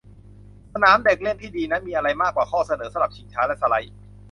[0.73, 3.93] สนามเด็กเล่นที่ดีนั้นมีอะไรมากกว่าข้อเสนอสำหรับชิงช้าและสไลด์